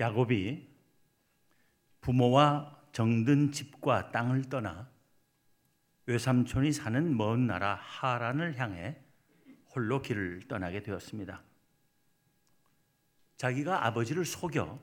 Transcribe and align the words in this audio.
야곱이 0.00 0.68
부모와 2.00 2.78
정든 2.92 3.52
집과 3.52 4.10
땅을 4.10 4.42
떠나 4.48 4.88
외삼촌이 6.06 6.72
사는 6.72 7.16
먼 7.16 7.46
나라 7.46 7.74
하란을 7.74 8.58
향해 8.58 8.96
홀로 9.74 10.00
길을 10.00 10.48
떠나게 10.48 10.82
되었습니다. 10.82 11.42
자기가 13.36 13.86
아버지를 13.86 14.24
속여 14.24 14.80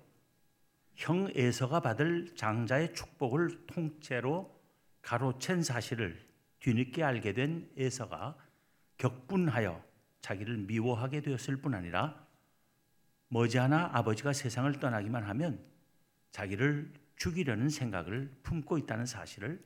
형 0.95 1.29
에서가 1.33 1.81
받을 1.81 2.33
장자의 2.35 2.93
축복을 2.93 3.65
통째로 3.67 4.55
가로챈 5.01 5.63
사실을 5.63 6.25
뒤늦게 6.59 7.03
알게 7.03 7.33
된 7.33 7.69
에서가 7.75 8.37
격분하여 8.97 9.83
자기를 10.21 10.57
미워하게 10.57 11.21
되었을 11.21 11.57
뿐 11.57 11.73
아니라 11.73 12.24
머지않아 13.29 13.91
아버지가 13.93 14.33
세상을 14.33 14.71
떠나기만 14.79 15.23
하면 15.23 15.63
자기를 16.31 16.91
죽이려는 17.15 17.69
생각을 17.69 18.31
품고 18.43 18.77
있다는 18.77 19.05
사실을 19.05 19.63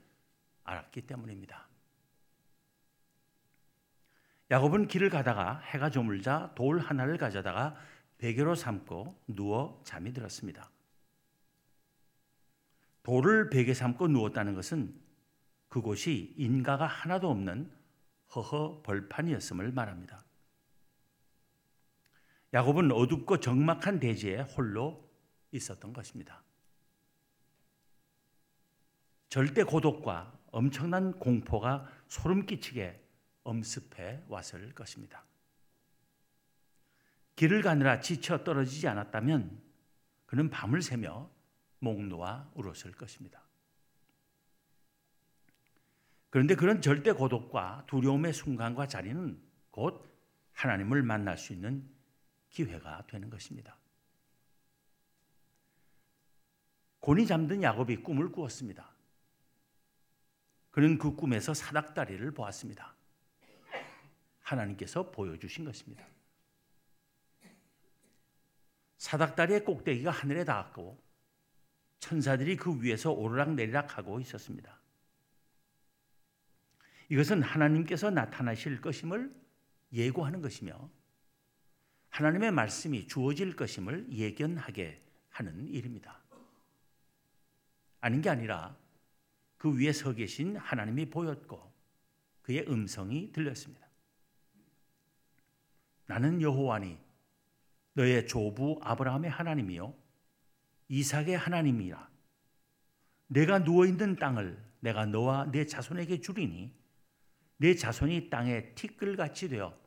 알았기 0.64 1.02
때문입니다. 1.02 1.68
야곱은 4.52 4.88
길을 4.88 5.10
가다가 5.10 5.60
해가 5.60 5.90
저물자 5.90 6.54
돌 6.56 6.80
하나를 6.80 7.18
가져다가 7.18 7.76
베개로 8.18 8.56
삼고 8.56 9.24
누워 9.28 9.82
잠이 9.84 10.14
들었습니다. 10.14 10.70
돌을 13.04 13.50
베개 13.50 13.74
삼고 13.74 14.08
누웠다는 14.08 14.56
것은 14.56 14.94
그곳이 15.70 16.34
인가가 16.38 16.86
하나도 16.86 17.30
없는 17.30 17.72
허허 18.36 18.82
벌판이었음을 18.84 19.72
말합니다. 19.72 20.24
야곱은 22.54 22.92
어둡고 22.92 23.40
적막한 23.40 24.00
대지에 24.00 24.42
홀로 24.42 25.08
있었던 25.52 25.94
것입니다. 25.94 26.44
절대 29.30 29.64
고독과 29.64 30.40
엄청난 30.52 31.20
공포가 31.20 31.88
소름 32.08 32.46
끼치게 32.46 33.00
엄습해 33.44 34.24
왔을 34.28 34.74
것입니다. 34.74 35.24
길을 37.36 37.62
가느라 37.62 38.00
지쳐 38.02 38.44
떨어지지 38.44 38.88
않았다면 38.88 39.62
그는 40.26 40.50
밤을 40.50 40.82
새며 40.82 41.30
목 41.80 42.04
놓아 42.04 42.50
울었을 42.56 42.92
것입니다. 42.92 43.42
그런데 46.30 46.56
그런 46.56 46.82
절대 46.82 47.12
고독과 47.12 47.86
두려움의 47.88 48.34
순간과 48.34 48.88
자리는 48.88 49.42
곧 49.72 50.06
하나님을 50.54 51.02
만날 51.04 51.38
수 51.38 51.54
있는 51.54 51.88
기회가 52.50 53.06
되는 53.08 53.30
것입니다. 53.30 53.78
곤이 57.00 57.26
잠든 57.26 57.64
야곱이 57.64 57.98
꿈을 57.98 58.32
꾸었습니다. 58.32 58.90
그는 60.72 60.98
그 60.98 61.16
꿈에서 61.16 61.54
사닥다리를 61.54 62.32
보았습니다. 62.32 62.94
하나님께서 64.42 65.12
보여주신 65.12 65.66
것입니다. 65.66 66.06
사닥다리의 68.98 69.64
꼭대기가 69.64 70.12
하늘에 70.12 70.44
닿았고 70.44 71.02
천사들이 72.00 72.58
그 72.58 72.82
위에서 72.82 73.12
오르락 73.12 73.54
내리락 73.54 73.98
하고 73.98 74.20
있었습니다. 74.20 74.78
이것은 77.10 77.42
하나님께서 77.42 78.10
나타나실 78.10 78.82
것임을 78.82 79.34
예고하는 79.94 80.42
것이며 80.42 80.90
하나님의 82.10 82.52
말씀이 82.52 83.08
주어질 83.08 83.56
것임을 83.56 84.08
예견하게 84.12 85.02
하는 85.30 85.68
일입니다. 85.68 86.20
아닌 88.02 88.22
게 88.22 88.30
아니라 88.30 88.76
그 89.58 89.78
위에 89.78 89.92
서 89.92 90.14
계신 90.14 90.56
하나님이 90.56 91.10
보였고 91.10 91.72
그의 92.42 92.66
음성이 92.68 93.32
들렸습니다. 93.32 93.88
나는 96.06 96.42
여호와니 96.42 96.98
너의 97.94 98.26
조부 98.28 98.80
아브라함의 98.82 99.30
하나님이요 99.30 99.94
이삭의 100.88 101.38
하나님이라 101.38 102.10
내가 103.28 103.64
누워 103.64 103.86
있는 103.86 104.16
땅을 104.16 104.58
내가 104.80 105.06
너와 105.06 105.52
내 105.52 105.66
자손에게 105.66 106.22
주리니 106.22 106.74
내 107.58 107.76
자손이 107.76 108.30
땅에 108.30 108.74
티끌같이 108.74 109.50
되어 109.50 109.78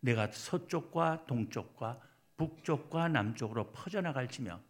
내가 0.00 0.30
서쪽과 0.30 1.26
동쪽과 1.26 2.00
북쪽과 2.36 3.08
남쪽으로 3.08 3.70
퍼져나갈지며 3.72 4.60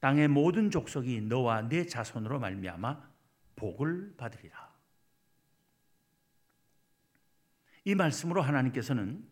땅의 0.00 0.28
모든 0.28 0.70
족속이 0.70 1.22
너와 1.22 1.62
내 1.62 1.86
자손으로 1.86 2.38
말미암아 2.40 3.10
복을 3.56 4.16
받으리라. 4.16 4.72
이 7.84 7.94
말씀으로 7.94 8.42
하나님께서는 8.42 9.26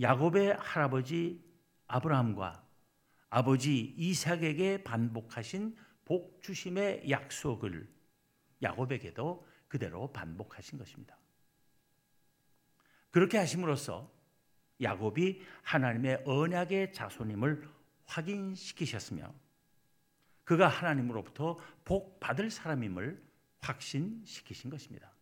야곱의 0.00 0.56
할아버지 0.58 1.44
아브라함과 1.86 2.64
아버지 3.30 3.94
이삭에게 3.96 4.84
반복하신 4.84 5.76
복 6.04 6.42
주심의 6.42 7.10
약속을 7.10 7.88
야곱에게도 8.62 9.46
그대로 9.68 10.12
반복하신 10.12 10.78
것입니다. 10.78 11.18
그렇게 13.10 13.38
하심으로써 13.38 14.10
야곱이 14.80 15.42
하나님의 15.62 16.22
언약의 16.24 16.92
자손임을 16.92 17.68
확인시키셨으며 18.06 19.32
그가 20.44 20.68
하나님으로부터 20.68 21.58
복 21.84 22.20
받을 22.20 22.50
사람임을 22.50 23.22
확신시키신 23.60 24.70
것입니다. 24.70 25.12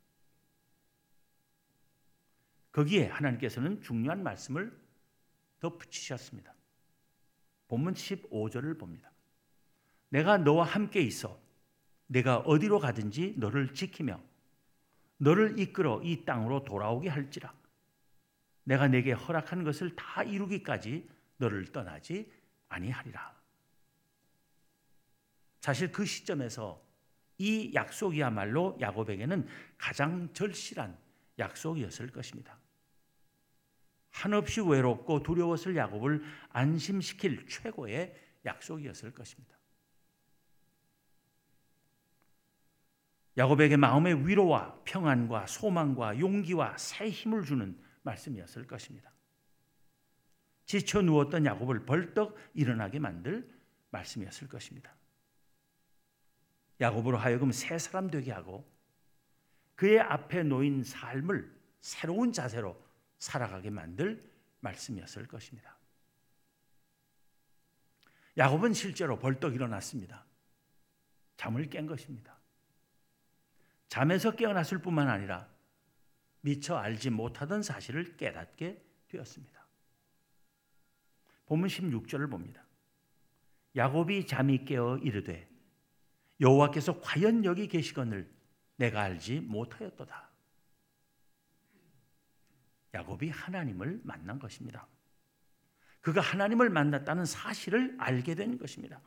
거기에 2.73 3.07
하나님께서는 3.07 3.81
중요한 3.81 4.23
말씀을 4.23 4.79
더 5.59 5.77
붙이셨습니다. 5.77 6.55
본문 7.69 7.95
15절을 7.95 8.79
봅니다. 8.79 9.11
내가 10.11 10.39
너와 10.39 10.65
함께 10.65 11.01
있어 11.01 11.41
내가 12.07 12.39
어디로 12.39 12.79
가든지 12.79 13.35
너를 13.39 13.75
지키며 13.75 14.21
너를 15.17 15.59
이끌어 15.59 16.01
이 16.05 16.25
땅으로 16.25 16.63
돌아오게 16.65 17.09
할지라 17.09 17.53
내가 18.67 18.89
내게 18.89 19.13
허락한 19.13 19.63
것을 19.63 19.95
다 19.95 20.25
이루기까지 20.25 21.09
너를 21.37 21.67
떠나지 21.67 22.31
아니하리라. 22.69 23.35
사실 25.61 25.93
그 25.93 26.05
시점에서 26.05 26.85
이 27.39 27.73
약속이야말로 27.75 28.77
야곱에게는 28.81 29.47
가장 29.79 30.33
절실한 30.33 30.99
약속이었을 31.39 32.11
것입니다. 32.11 32.59
한없이 34.11 34.61
외롭고 34.61 35.23
두려웠을 35.23 35.77
야곱을 35.77 36.25
안심시킬 36.49 37.47
최고의 37.47 38.17
약속이었을 38.45 39.13
것입니다. 39.13 39.57
야곱에게 43.37 43.77
마음의 43.77 44.27
위로와 44.27 44.81
평안과 44.85 45.47
소망과 45.47 46.19
용기와 46.19 46.77
새 46.79 47.11
힘을 47.11 47.45
주는 47.45 47.86
말씀이었을 48.07 48.67
것입니다. 48.67 49.13
지쳐 50.65 51.03
누웠던 51.03 51.45
야곱을 51.45 51.85
벌떡 51.85 52.37
일어나게 52.55 52.99
만들 52.99 53.49
말씀이었을 53.91 54.49
것입니다. 54.49 54.95
야곱으로 56.81 57.19
하여금 57.19 57.53
새 57.53 57.79
사람 57.79 58.11
되게 58.11 58.33
하고 58.33 58.69
그의 59.75 60.01
앞에 60.01 60.43
놓인 60.43 60.83
삶을 60.83 61.55
새로운 61.81 62.33
자세로 62.33 62.83
살아가게 63.19 63.71
만들 63.71 64.31
말씀이었을 64.61 65.27
것입니다. 65.29 65.77
야곱은 68.37 68.75
실제로 68.75 69.19
벌떡 69.19 69.55
일어났습니다. 69.55 70.25
잠을 71.37 71.71
깬 71.71 71.87
것입니다. 71.87 72.37
잠에서 73.89 74.33
깨어났을 74.33 74.79
뿐만 74.79 75.09
아니라 75.09 75.49
미처 76.47 76.77
알지 76.77 77.11
못하던 77.11 77.61
사실을 77.61 78.17
깨닫게 78.17 78.81
되었습니다. 79.09 79.67
본문 81.47 81.69
16절을 81.69 82.31
봅니다. 82.31 82.65
야곱이 83.75 84.29
잠이 84.29 84.65
깨어 84.65 84.99
이르되 84.99 85.49
여호와께서 86.41 87.01
과연 87.01 87.45
여기 87.45 87.67
계시거늘 87.67 88.31
내가 88.77 89.03
알지 89.03 89.41
못하였도다. 89.41 90.31
야곱이 92.95 93.29
하나님을 93.29 94.03
만난 94.05 94.39
것입니다. 94.39 94.87
그가 96.01 96.21
하나님을 96.21 96.71
만났다는 96.71 97.25
사실을 97.25 97.97
알게 97.99 98.37
된 98.37 98.57
것입니다. 98.57 99.01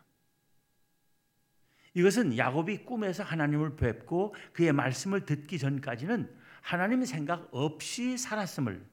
이것은 1.93 2.37
야곱이 2.37 2.79
꿈에서 2.83 3.23
하나님을 3.23 3.77
뵙고 3.77 4.35
그의 4.51 4.73
말씀을 4.73 5.25
듣기 5.25 5.57
전까지는 5.57 6.38
하나님의 6.61 7.05
생각 7.05 7.47
없이 7.51 8.17
살았음을 8.17 8.85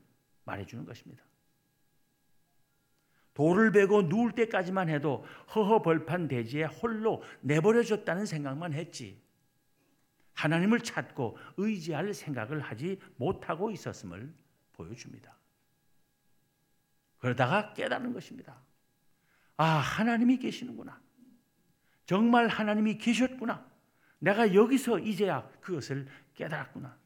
말해주는 0.45 0.85
것입니다. 0.85 1.23
돌을 3.35 3.71
베고 3.71 4.03
누울 4.03 4.33
때까지만 4.33 4.89
해도 4.89 5.25
허허벌판 5.55 6.29
대지에 6.29 6.65
홀로 6.65 7.23
내버려졌다는 7.43 8.25
생각만 8.25 8.73
했지. 8.73 9.21
하나님을 10.33 10.81
찾고 10.81 11.37
의지할 11.59 12.15
생각을 12.15 12.61
하지 12.61 12.99
못하고 13.17 13.71
있었음을 13.71 14.33
보여줍니다. 14.73 15.37
그러다가 17.19 17.75
깨달은 17.75 18.13
것입니다. 18.13 18.59
아, 19.57 19.65
하나님이 19.65 20.39
계시는구나. 20.39 21.01
정말 22.07 22.49
하나님이 22.49 22.99
계셨구나. 22.99 23.67
내가 24.19 24.55
여기서 24.55 24.99
이제야 24.99 25.47
그것을 25.61 26.07
깨달았구나. 26.35 26.97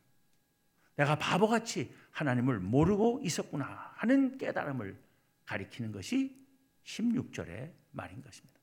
내가 0.97 1.17
바보같이 1.17 1.95
하나님을 2.11 2.61
모르고 2.61 3.21
있었구나 3.23 3.93
하는 3.97 4.37
깨달음을 4.39 4.99
가리키는 5.47 5.93
것이 5.93 6.47
16절의 6.85 7.73
말인 7.93 8.23
것입니다. 8.23 8.61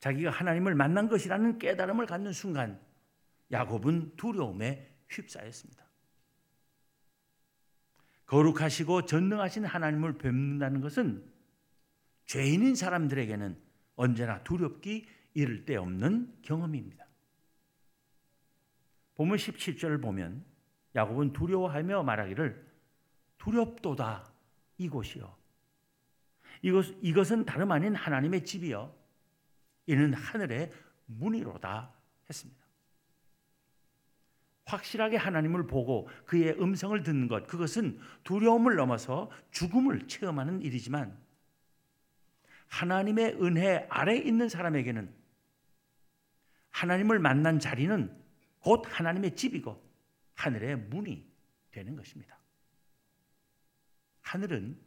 자기가 0.00 0.30
하나님을 0.30 0.74
만난 0.74 1.08
것이라는 1.08 1.58
깨달음을 1.58 2.06
갖는 2.06 2.32
순간 2.32 2.80
야곱은 3.52 4.16
두려움에 4.16 4.90
휩싸였습니다. 5.08 5.84
거룩하시고 8.26 9.06
전능하신 9.06 9.64
하나님을 9.64 10.16
뵙는다는 10.16 10.80
것은 10.80 11.28
죄인인 12.26 12.76
사람들에게는 12.76 13.60
언제나 13.96 14.42
두렵기 14.44 15.06
이를 15.34 15.64
데 15.64 15.76
없는 15.76 16.38
경험입니다. 16.42 17.09
보면 19.20 19.36
17절을 19.36 20.00
보면 20.00 20.42
야곱은 20.94 21.34
두려워하며 21.34 22.04
말하기를 22.04 22.66
두렵도다 23.36 24.32
이곳이요. 24.78 25.36
이것, 26.62 26.86
이것은 27.02 27.44
다름 27.44 27.70
아닌 27.70 27.94
하나님의 27.94 28.46
집이요. 28.46 28.90
이는 29.84 30.14
하늘의 30.14 30.70
문이로다 31.04 31.92
했습니다. 32.30 32.64
확실하게 34.64 35.18
하나님을 35.18 35.66
보고 35.66 36.08
그의 36.24 36.58
음성을 36.58 37.02
듣는 37.02 37.28
것, 37.28 37.46
그것은 37.46 38.00
두려움을 38.24 38.76
넘어서 38.76 39.30
죽음을 39.50 40.08
체험하는 40.08 40.62
일이지만 40.62 41.14
하나님의 42.68 43.36
은혜 43.42 43.86
아래 43.90 44.16
있는 44.16 44.48
사람에게는 44.48 45.12
하나님을 46.70 47.18
만난 47.18 47.58
자리는 47.58 48.19
곧 48.60 48.82
하나님의 48.86 49.36
집이고 49.36 49.90
하늘의 50.34 50.76
문이 50.76 51.28
되는 51.70 51.96
것입니다. 51.96 52.38
하늘은 54.22 54.80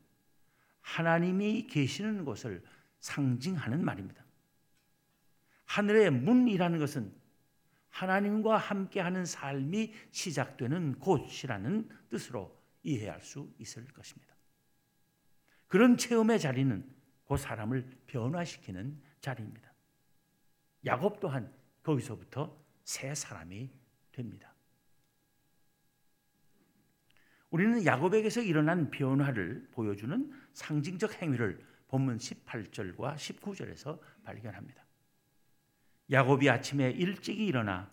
하나님이 0.81 1.67
계시는 1.67 2.25
곳을 2.25 2.63
상징하는 2.99 3.83
말입니다. 3.83 4.23
하늘의 5.65 6.11
문이라는 6.11 6.79
것은 6.79 7.13
하나님과 7.89 8.57
함께하는 8.57 9.25
삶이 9.25 9.93
시작되는 10.11 10.99
곳이라는 10.99 11.89
뜻으로 12.09 12.59
이해할 12.83 13.21
수 13.21 13.51
있을 13.59 13.85
것입니다. 13.87 14.35
그런 15.67 15.97
체험의 15.97 16.39
자리는 16.39 16.91
그 17.27 17.37
사람을 17.37 17.85
변화시키는 18.07 19.01
자리입니다. 19.21 19.73
야곱 20.85 21.19
또한 21.19 21.51
거기서부터 21.81 22.62
새 22.83 23.13
사람이 23.15 23.69
됩니다. 24.12 24.53
우리는 27.50 27.85
야곱에게서 27.85 28.41
일어난 28.41 28.89
변화를 28.89 29.68
보여주는 29.71 30.31
상징적 30.53 31.21
행위를 31.21 31.63
본문 31.88 32.18
18절과 32.18 33.15
19절에서 33.15 34.00
발견합니다. 34.24 34.83
야곱이 36.12 36.50
아침에 36.50 36.89
일찍이 36.89 37.45
일어나 37.45 37.91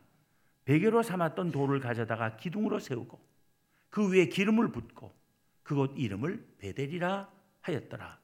베개로 0.65 1.03
삼았던 1.03 1.53
돌을 1.53 1.81
가져다가 1.81 2.37
기둥으로 2.37 2.79
세우고 2.79 3.21
그 3.91 4.11
위에 4.11 4.27
기름을 4.27 4.73
붓고 4.73 5.15
그곳 5.63 5.93
이름을 5.99 6.57
베델이라 6.59 7.31
하였더라. 7.61 8.19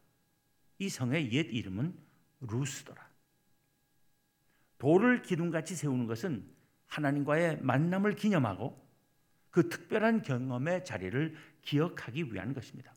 이 0.78 0.88
성의 0.88 1.32
옛 1.32 1.46
이름은 1.52 1.94
루스더라. 2.40 3.06
돌을 4.78 5.22
기둥같이 5.22 5.74
세우는 5.74 6.06
것은 6.06 6.55
하나님과의 6.86 7.60
만남을 7.62 8.14
기념하고 8.14 8.84
그 9.50 9.68
특별한 9.68 10.22
경험의 10.22 10.84
자리를 10.84 11.34
기억하기 11.62 12.32
위한 12.32 12.52
것입니다. 12.52 12.94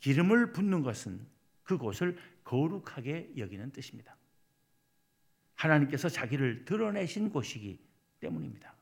기름을 0.00 0.52
붓는 0.52 0.82
것은 0.82 1.26
그곳을 1.62 2.18
거룩하게 2.44 3.32
여기는 3.36 3.72
뜻입니다. 3.72 4.16
하나님께서 5.54 6.08
자기를 6.08 6.64
드러내신 6.64 7.30
곳이기 7.30 7.78
때문입니다. 8.20 8.74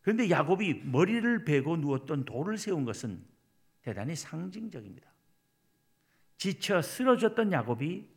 그런데 0.00 0.30
야곱이 0.30 0.84
머리를 0.84 1.44
베고 1.44 1.76
누웠던 1.76 2.24
돌을 2.24 2.56
세운 2.56 2.84
것은 2.84 3.22
대단히 3.82 4.16
상징적입니다. 4.16 5.08
지쳐 6.38 6.80
쓰러졌던 6.80 7.52
야곱이 7.52 8.08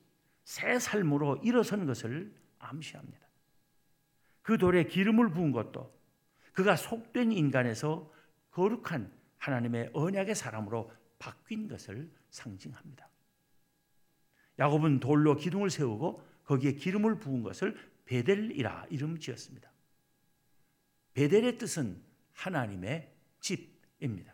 새 0.44 0.80
삶으로 0.80 1.38
일어선 1.44 1.86
것을 1.86 2.34
암시합니다. 2.62 3.28
그 4.42 4.58
돌에 4.58 4.86
기름을 4.86 5.32
부은 5.32 5.52
것도 5.52 5.94
그가 6.54 6.76
속된 6.76 7.32
인간에서 7.32 8.12
거룩한 8.52 9.12
하나님의 9.38 9.92
언약의 9.94 10.36
사람으로 10.36 10.92
바뀐 11.20 11.68
것을 11.68 12.12
상징합니다. 12.30 13.10
야곱은 14.60 15.00
돌로 15.00 15.36
기둥을 15.36 15.70
세우고 15.70 16.24
거기에 16.44 16.74
기름을 16.74 17.20
부은 17.20 17.44
것을 17.44 17.78
베델이라 18.06 18.88
이름 18.90 19.18
지었습니다. 19.20 19.72
베델의 21.14 21.58
뜻은 21.58 22.02
하나님의 22.34 23.12
집입니다. 23.40 24.34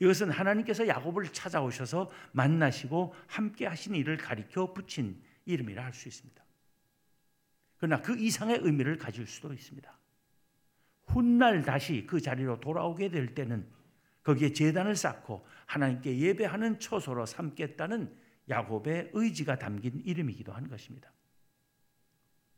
이것은 0.00 0.30
하나님께서 0.30 0.86
야곱을 0.86 1.32
찾아오셔서 1.32 2.10
만나시고 2.32 3.14
함께 3.26 3.66
하신 3.66 3.94
일을 3.94 4.16
가리켜 4.18 4.72
붙인 4.72 5.22
이름이라 5.52 5.84
할 5.84 5.92
수 5.92 6.08
있습니다. 6.08 6.44
그러나 7.78 8.02
그 8.02 8.16
이상의 8.18 8.58
의미를 8.62 8.98
가질 8.98 9.26
수도 9.26 9.52
있습니다. 9.52 9.98
훗날 11.06 11.62
다시 11.62 12.06
그 12.06 12.20
자리로 12.20 12.60
돌아오게 12.60 13.10
될 13.10 13.34
때는 13.34 13.66
거기에 14.22 14.52
재단을 14.52 14.94
쌓고 14.94 15.46
하나님께 15.66 16.18
예배하는 16.18 16.80
처소로 16.80 17.24
삼겠다는 17.24 18.14
야곱의 18.48 19.10
의지가 19.14 19.58
담긴 19.58 20.02
이름이기도 20.04 20.52
한 20.52 20.68
것입니다. 20.68 21.12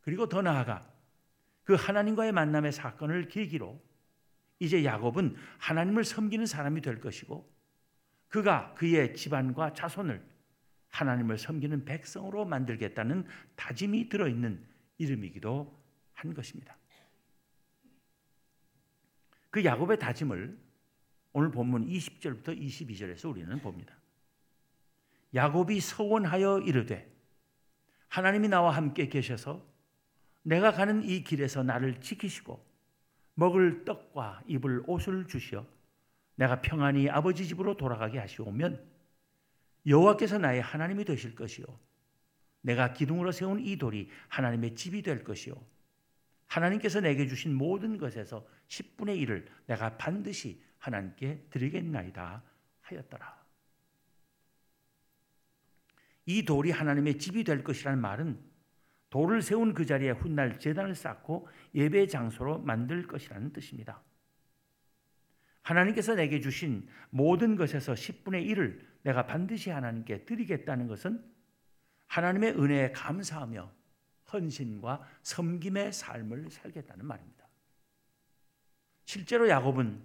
그리고 0.00 0.28
더 0.28 0.42
나아가 0.42 0.90
그 1.62 1.74
하나님과의 1.74 2.32
만남의 2.32 2.72
사건을 2.72 3.28
계기로 3.28 3.80
이제 4.58 4.84
야곱은 4.84 5.36
하나님을 5.58 6.04
섬기는 6.04 6.46
사람이 6.46 6.80
될 6.80 7.00
것이고 7.00 7.48
그가 8.28 8.74
그의 8.74 9.14
집안과 9.14 9.74
자손을 9.74 10.24
하나님을 10.90 11.38
섬기는 11.38 11.84
백성으로 11.84 12.44
만들겠다는 12.44 13.26
다짐이 13.56 14.08
들어있는 14.08 14.64
이름이기도 14.98 15.78
한 16.12 16.34
것입니다. 16.34 16.76
그 19.50 19.64
야곱의 19.64 19.98
다짐을 19.98 20.58
오늘 21.32 21.50
본문 21.50 21.86
20절부터 21.86 22.58
22절에서 22.60 23.30
우리는 23.30 23.60
봅니다. 23.60 23.94
야곱이 25.34 25.80
서원하여 25.80 26.60
이르되 26.60 27.08
하나님이 28.08 28.48
나와 28.48 28.72
함께 28.72 29.08
계셔서 29.08 29.64
내가 30.42 30.72
가는 30.72 31.02
이 31.04 31.22
길에서 31.22 31.62
나를 31.62 32.00
지키시고 32.00 32.64
먹을 33.34 33.84
떡과 33.84 34.42
입을 34.46 34.82
옷을 34.86 35.26
주시어 35.26 35.66
내가 36.34 36.60
평안히 36.60 37.08
아버지 37.08 37.46
집으로 37.46 37.76
돌아가게 37.76 38.18
하시오면 38.18 38.84
여호와께서 39.86 40.38
나의 40.38 40.60
하나님이 40.60 41.04
되실 41.04 41.34
것이요 41.34 41.64
내가 42.62 42.92
기둥으로 42.92 43.32
세운 43.32 43.60
이 43.60 43.76
돌이 43.76 44.10
하나님의 44.28 44.74
집이 44.74 45.02
될 45.02 45.24
것이요 45.24 45.54
하나님께서 46.46 47.00
내게 47.00 47.26
주신 47.26 47.54
모든 47.54 47.96
것에서 47.96 48.46
10분의 48.68 49.24
1을 49.24 49.46
내가 49.66 49.96
반드시 49.96 50.60
하나님께 50.78 51.46
드리겠나이다 51.50 52.42
하였더라. 52.80 53.40
이 56.26 56.44
돌이 56.44 56.70
하나님의 56.72 57.18
집이 57.18 57.44
될 57.44 57.62
것이라는 57.62 58.00
말은 58.00 58.40
돌을 59.10 59.42
세운 59.42 59.74
그 59.74 59.86
자리에 59.86 60.10
훗날 60.10 60.58
제단을 60.58 60.94
쌓고 60.94 61.48
예배 61.74 62.06
장소로 62.08 62.58
만들 62.58 63.06
것이라는 63.06 63.52
뜻입니다. 63.52 64.02
하나님께서 65.70 66.16
내게 66.16 66.40
주신 66.40 66.88
모든 67.10 67.54
것에서 67.54 67.92
10분의 67.92 68.44
1을 68.48 68.80
내가 69.02 69.26
반드시 69.26 69.70
하나님께 69.70 70.24
드리겠다는 70.24 70.88
것은 70.88 71.24
하나님의 72.08 72.58
은혜에 72.58 72.92
감사하며 72.92 73.70
헌신과 74.32 75.06
섬김의 75.22 75.92
삶을 75.92 76.50
살겠다는 76.50 77.06
말입니다. 77.06 77.46
실제로 79.04 79.48
야곱은 79.48 80.02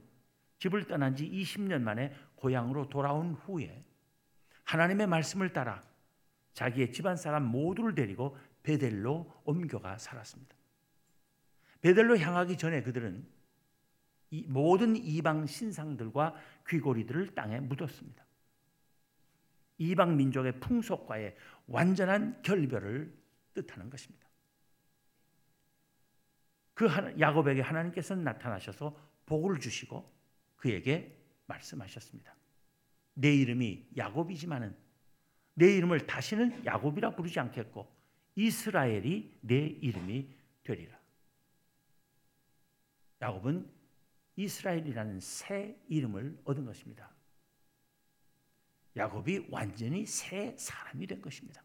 집을 0.59 0.85
떠난 0.85 1.15
지 1.15 1.29
20년 1.29 1.81
만에 1.81 2.15
고향으로 2.35 2.89
돌아온 2.89 3.33
후에 3.33 3.83
하나님의 4.63 5.07
말씀을 5.07 5.51
따라 5.51 5.81
자기의 6.53 6.91
집안 6.91 7.17
사람 7.17 7.43
모두를 7.43 7.95
데리고 7.95 8.37
베델로 8.63 9.41
옮겨가 9.43 9.97
살았습니다. 9.97 10.55
베델로 11.81 12.17
향하기 12.17 12.57
전에 12.57 12.81
그들은 12.83 13.27
모든 14.43 14.95
이방 14.95 15.47
신상들과 15.47 16.35
귀고리들을 16.67 17.35
땅에 17.35 17.59
묻었습니다. 17.59 18.25
이방 19.77 20.15
민족의 20.17 20.59
풍속과의 20.59 21.35
완전한 21.67 22.41
결별을 22.41 23.13
뜻하는 23.53 23.89
것입니다. 23.89 24.25
그 26.73 26.87
야곱에게 27.19 27.61
하나님께서 27.61 28.15
나타나셔서 28.15 28.95
복을 29.25 29.59
주시고 29.59 30.13
그에게 30.57 31.17
말씀하셨습니다. 31.47 32.35
내 33.13 33.33
이름이 33.33 33.91
야곱이지만은 33.95 34.75
내 35.53 35.73
이름을 35.77 36.05
다시는 36.05 36.65
야곱이라 36.65 37.11
부르지 37.11 37.39
않겠고 37.39 37.89
이스라엘이 38.35 39.39
내 39.41 39.55
이름이 39.55 40.29
되리라. 40.63 40.99
야곱은 43.21 43.71
이스라엘이라는 44.35 45.19
새 45.19 45.79
이름을 45.87 46.39
얻은 46.43 46.65
것입니다. 46.65 47.11
야곱이 48.95 49.47
완전히 49.49 50.05
새 50.05 50.55
사람이 50.57 51.07
된 51.07 51.21
것입니다. 51.21 51.63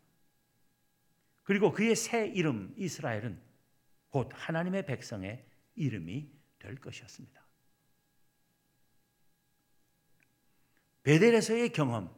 그리고 1.43 1.73
그의 1.73 1.97
새 1.97 2.27
이름 2.27 2.75
이스라엘은 2.77 3.41
곧 4.09 4.31
하나님의 4.33 4.87
백성의 4.87 5.45
이름이 5.75 6.31
될 6.59 6.77
것이었습니다. 6.77 7.41
베델에서의 11.03 11.73
경험, 11.73 12.15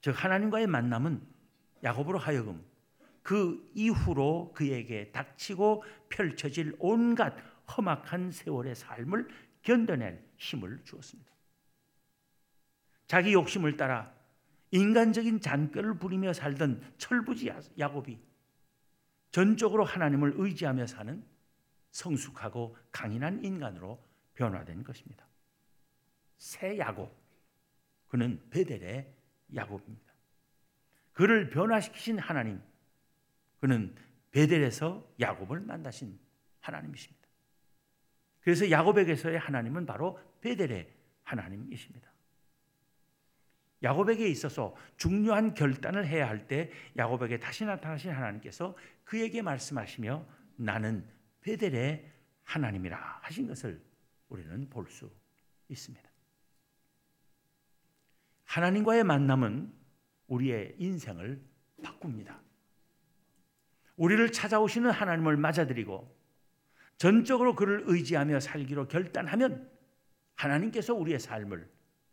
즉 0.00 0.12
하나님과의 0.12 0.66
만남은 0.66 1.26
야곱으로 1.82 2.18
하여금 2.18 2.64
그 3.22 3.70
이후로 3.74 4.52
그에게 4.54 5.10
닥치고 5.12 5.84
펼쳐질 6.08 6.76
온갖 6.78 7.34
험악한 7.76 8.30
세월의 8.30 8.74
삶을 8.74 9.28
견뎌낼 9.62 10.24
힘을 10.36 10.80
주었습니다. 10.84 11.30
자기 13.06 13.32
욕심을 13.32 13.76
따라 13.76 14.12
인간적인 14.70 15.40
잔꾀를 15.40 15.98
부리며 15.98 16.32
살던 16.32 16.94
철부지 16.96 17.52
야곱이 17.78 18.18
전적으로 19.30 19.84
하나님을 19.84 20.34
의지하며 20.36 20.86
사는 20.86 21.24
성숙하고 21.90 22.76
강인한 22.90 23.44
인간으로 23.44 24.02
변화된 24.34 24.82
것입니다. 24.82 25.26
새 26.38 26.78
야곱, 26.78 27.14
그는 28.08 28.42
베델의 28.50 29.14
야곱입니다. 29.54 30.12
그를 31.12 31.50
변화시키신 31.50 32.18
하나님, 32.18 32.60
그는 33.60 33.94
베델에서 34.30 35.06
야곱을 35.20 35.60
만나신 35.60 36.18
하나님이십니다. 36.60 37.21
그래서 38.42 38.70
야곱에게서의 38.70 39.38
하나님은 39.38 39.86
바로 39.86 40.18
베델의 40.40 40.92
하나님이십니다. 41.22 42.10
야곱에게 43.82 44.28
있어서 44.28 44.76
중요한 44.96 45.54
결단을 45.54 46.06
해야 46.06 46.28
할 46.28 46.46
때 46.46 46.70
야곱에게 46.96 47.38
다시 47.38 47.64
나타나신 47.64 48.10
하나님께서 48.10 48.76
그에게 49.04 49.42
말씀하시며 49.42 50.26
나는 50.56 51.04
베델의 51.40 52.10
하나님이라 52.44 53.20
하신 53.22 53.48
것을 53.48 53.82
우리는 54.28 54.68
볼 54.70 54.86
수 54.88 55.10
있습니다. 55.68 56.10
하나님과의 58.44 59.04
만남은 59.04 59.72
우리의 60.26 60.74
인생을 60.78 61.42
바꿉니다. 61.82 62.40
우리를 63.96 64.30
찾아오시는 64.30 64.90
하나님을 64.90 65.36
맞아들이고 65.36 66.21
전적으로 67.02 67.56
그를 67.56 67.82
의지하며 67.86 68.38
살기로 68.38 68.86
결단하면 68.86 69.68
하나님께서 70.36 70.94
우리의 70.94 71.18
삶을 71.18 71.68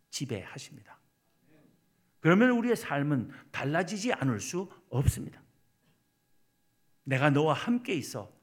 지배하십니다. 0.10 0.98
그러면 2.20 2.50
우리의 2.58 2.76
삶은 2.76 3.30
달라지지 3.52 4.14
않을 4.14 4.40
수 4.40 4.68
없습니다. 4.90 5.44
내가 7.04 7.30
너와 7.30 7.54
함께 7.54 7.94
있어 7.94 8.34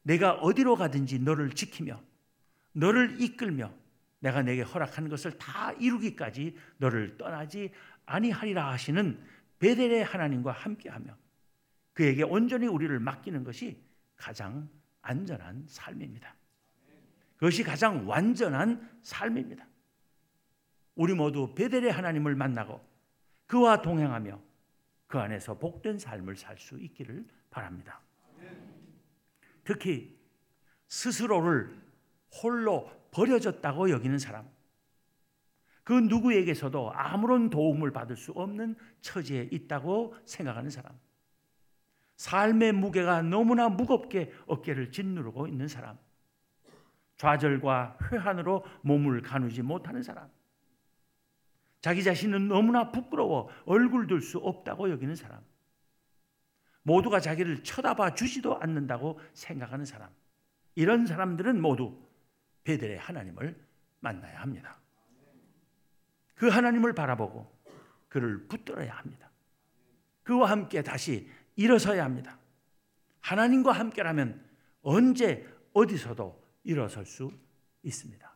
내가 0.00 0.32
어디로 0.36 0.76
가든지 0.76 1.18
너를 1.18 1.50
지키며 1.50 2.02
너를 2.72 3.20
이끌며 3.20 3.70
내가 4.20 4.40
내게 4.40 4.62
허락한 4.62 5.10
것을 5.10 5.36
다 5.36 5.72
이루기까지 5.72 6.56
너를 6.78 7.18
떠나지 7.18 7.74
아니하리라 8.06 8.70
하시는 8.70 9.22
베델의 9.58 10.04
하나님과 10.04 10.52
함께하며 10.52 11.14
그에게 11.92 12.22
온전히 12.22 12.68
우리를 12.68 12.98
맡기는 13.00 13.44
것이 13.44 13.84
가장 14.16 14.70
안전한 15.02 15.64
삶입니다. 15.66 16.34
그것이 17.36 17.62
가장 17.62 18.06
완전한 18.08 18.88
삶입니다. 19.02 19.66
우리 20.94 21.14
모두 21.14 21.54
베델의 21.54 21.90
하나님을 21.90 22.34
만나고 22.34 22.80
그와 23.46 23.80
동행하며 23.82 24.40
그 25.06 25.18
안에서 25.18 25.58
복된 25.58 25.98
삶을 25.98 26.36
살 26.36 26.58
수 26.58 26.78
있기를 26.78 27.26
바랍니다. 27.48 28.00
특히 29.64 30.18
스스로를 30.88 31.80
홀로 32.42 32.90
버려졌다고 33.10 33.90
여기는 33.90 34.18
사람, 34.18 34.48
그 35.82 35.92
누구에게서도 35.92 36.92
아무런 36.92 37.50
도움을 37.50 37.90
받을 37.92 38.16
수 38.16 38.32
없는 38.32 38.76
처지에 39.00 39.48
있다고 39.50 40.14
생각하는 40.24 40.70
사람, 40.70 40.96
삶의 42.20 42.72
무게가 42.72 43.22
너무나 43.22 43.70
무겁게 43.70 44.30
어깨를 44.46 44.92
짓누르고 44.92 45.46
있는 45.46 45.68
사람, 45.68 45.98
좌절과 47.16 47.96
회한으로 48.12 48.62
몸을 48.82 49.22
가누지 49.22 49.62
못하는 49.62 50.02
사람, 50.02 50.28
자기 51.80 52.04
자신은 52.04 52.48
너무나 52.48 52.92
부끄러워 52.92 53.48
얼굴 53.64 54.06
들 54.06 54.20
수 54.20 54.36
없다고 54.36 54.90
여기는 54.90 55.16
사람. 55.16 55.40
모두가 56.82 57.20
자기를 57.20 57.62
쳐다봐 57.62 58.14
주지도 58.14 58.60
않는다고 58.60 59.18
생각하는 59.32 59.86
사람. 59.86 60.10
이런 60.74 61.06
사람들은 61.06 61.58
모두 61.58 62.06
베델의 62.64 62.98
하나님을 62.98 63.58
만나야 64.00 64.42
합니다. 64.42 64.78
그 66.34 66.48
하나님을 66.48 66.92
바라보고 66.92 67.50
그를 68.08 68.46
붙들어야 68.46 68.92
합니다. 68.92 69.30
그와 70.22 70.50
함께 70.50 70.82
다시 70.82 71.26
일어서야 71.60 72.04
합니다. 72.04 72.38
하나님과 73.20 73.72
함께라면 73.72 74.42
언제 74.80 75.46
어디서도 75.74 76.42
일어설 76.64 77.04
수 77.04 77.30
있습니다. 77.82 78.34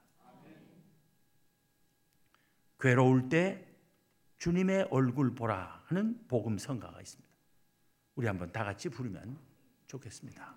괴로울 2.79 3.31
때 3.31 3.67
주님의 4.37 4.89
얼굴 4.91 5.35
보라 5.35 5.85
하는 5.87 6.23
복음 6.29 6.59
성가가 6.59 7.01
있습니다. 7.01 7.35
우리 8.17 8.27
한번 8.27 8.53
다 8.53 8.63
같이 8.63 8.91
부르면 8.91 9.39
좋겠습니다. 9.87 10.55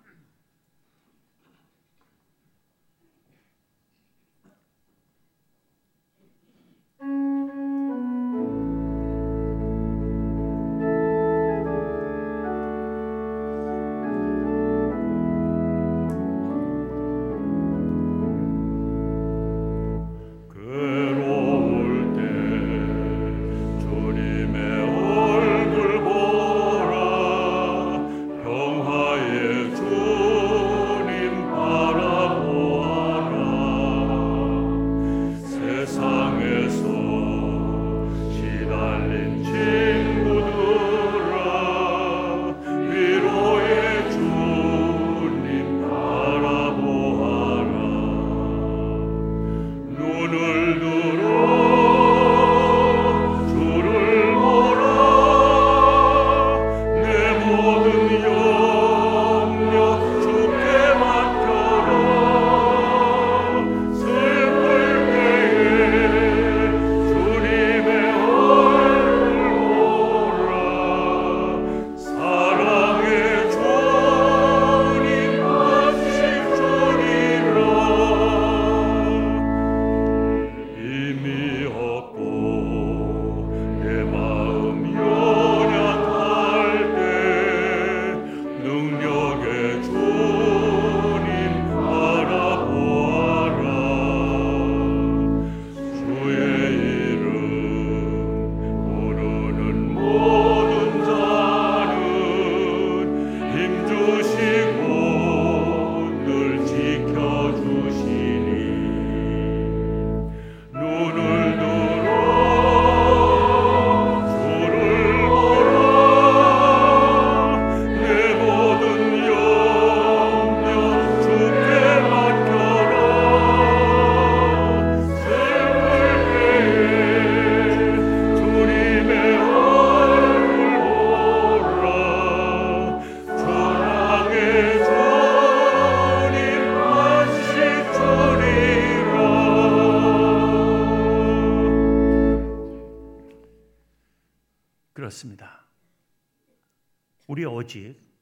평화 6.98 7.37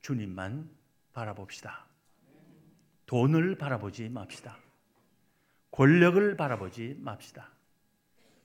주님만 0.06 0.70
바라봅시다. 1.12 1.84
돈을 3.06 3.58
바라보지 3.58 4.08
맙시다. 4.08 4.56
권력을 5.72 6.36
바라보지 6.36 6.96
맙시다. 7.00 7.50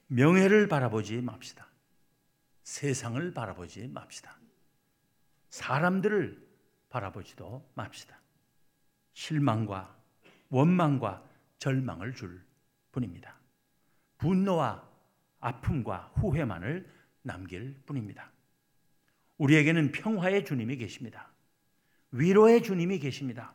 명예를 0.08 0.66
바라보지 0.66 1.22
맙시다. 1.22 1.68
세상을 2.64 3.32
바라보지 3.32 3.86
맙시다. 3.86 4.36
사람들을 5.50 6.44
바라보지도 6.90 7.70
맙시다. 7.74 8.18
실망과 9.12 9.96
원망과 10.48 11.24
절망을 11.58 12.12
줄 12.16 12.44
뿐입니다. 12.90 13.38
분노와 14.18 14.84
아픔과 15.38 16.10
후회만을 16.16 16.90
남길 17.22 17.80
뿐입니다. 17.86 18.32
우리에게는 19.38 19.92
평화의 19.92 20.44
주님이 20.44 20.76
계십니다. 20.76 21.31
위로의 22.12 22.62
주님이 22.62 22.98
계십니다. 22.98 23.54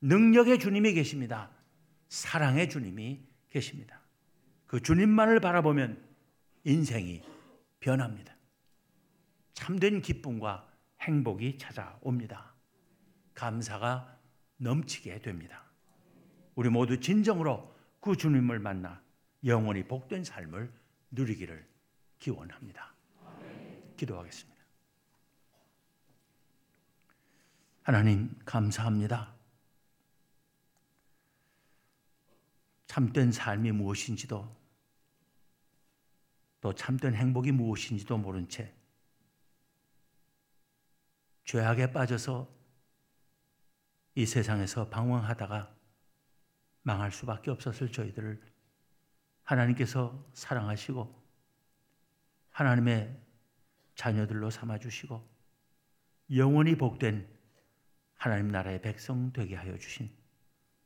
능력의 0.00 0.58
주님이 0.58 0.94
계십니다. 0.94 1.50
사랑의 2.08 2.68
주님이 2.68 3.20
계십니다. 3.50 4.00
그 4.66 4.80
주님만을 4.80 5.40
바라보면 5.40 6.02
인생이 6.64 7.22
변합니다. 7.80 8.34
참된 9.52 10.00
기쁨과 10.00 10.68
행복이 11.00 11.58
찾아옵니다. 11.58 12.54
감사가 13.34 14.18
넘치게 14.56 15.20
됩니다. 15.20 15.64
우리 16.54 16.70
모두 16.70 17.00
진정으로 17.00 17.74
그 18.00 18.16
주님을 18.16 18.58
만나 18.58 19.02
영원히 19.44 19.84
복된 19.84 20.24
삶을 20.24 20.72
누리기를 21.10 21.66
기원합니다. 22.18 22.94
기도하겠습니다. 23.96 24.53
하나님 27.84 28.34
감사합니다. 28.46 29.34
참된 32.86 33.30
삶이 33.30 33.72
무엇인지도 33.72 34.50
또 36.62 36.74
참된 36.74 37.14
행복이 37.14 37.52
무엇인지도 37.52 38.16
모른 38.16 38.48
채 38.48 38.72
죄악에 41.44 41.92
빠져서 41.92 42.48
이 44.14 44.24
세상에서 44.24 44.88
방황하다가 44.88 45.76
망할 46.84 47.12
수밖에 47.12 47.50
없었을 47.50 47.92
저희들을 47.92 48.42
하나님께서 49.42 50.26
사랑하시고 50.32 51.22
하나님의 52.48 53.20
자녀들로 53.94 54.48
삼아주시고 54.48 55.28
영원히 56.30 56.78
복된 56.78 57.33
하나님 58.16 58.48
나라의 58.48 58.80
백성 58.80 59.32
되게 59.32 59.54
하여 59.54 59.76
주신 59.78 60.10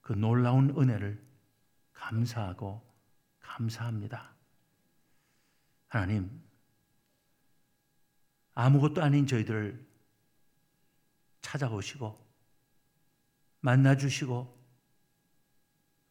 그 0.00 0.12
놀라운 0.12 0.70
은혜를 0.70 1.22
감사하고 1.92 2.82
감사합니다. 3.40 4.34
하나님, 5.88 6.42
아무것도 8.54 9.02
아닌 9.02 9.26
저희들을 9.26 9.86
찾아오시고 11.40 12.26
만나주시고 13.60 14.58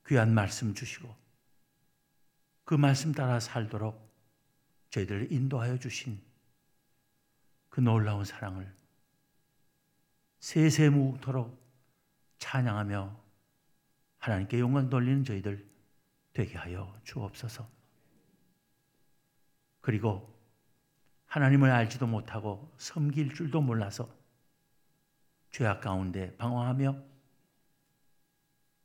귀한 0.07 0.33
말씀 0.33 0.73
주시고 0.73 1.13
그 2.63 2.73
말씀 2.73 3.11
따라 3.11 3.39
살도록 3.39 4.07
저희들을 4.89 5.31
인도하여 5.31 5.77
주신 5.77 6.21
그 7.69 7.81
놀라운 7.81 8.23
사랑을 8.25 8.76
세세무토록 10.39 11.57
찬양하며 12.37 13.17
하나님께 14.19 14.59
영광 14.59 14.89
돌리는 14.89 15.23
저희들 15.23 15.67
되게 16.33 16.57
하여 16.57 16.95
주옵소서. 17.03 17.67
그리고 19.81 20.35
하나님을 21.27 21.71
알지도 21.71 22.07
못하고 22.07 22.73
섬길 22.77 23.33
줄도 23.33 23.61
몰라서 23.61 24.09
죄악 25.51 25.81
가운데 25.81 26.35
방황하며 26.37 27.01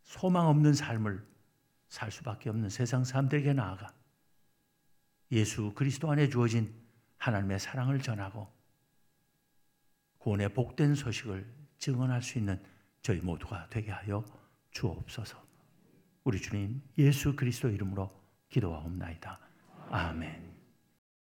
소망 0.05 0.49
없는 0.49 0.75
삶을 0.75 1.27
살 1.89 2.11
수밖에 2.11 2.51
없는 2.51 2.69
세상 2.69 3.05
사람들에게 3.05 3.53
나아가 3.53 3.93
예수 5.31 5.73
그리스도 5.75 6.11
안에 6.11 6.29
주어진 6.29 6.75
하나님의 7.19 7.59
사랑을 7.61 8.01
전하고 8.01 8.51
구원의 10.23 10.55
복된 10.55 10.95
소식을 10.95 11.45
증언할 11.79 12.23
수 12.23 12.39
있는 12.39 12.63
저희 13.03 13.21
모두가 13.21 13.67
되게 13.69 13.91
하여 13.91 14.25
주옵소서. 14.71 15.37
우리 16.23 16.41
주님 16.41 16.81
예수 16.97 17.35
그리스도 17.35 17.69
이름으로 17.69 18.09
기도하옵나이다. 18.49 19.41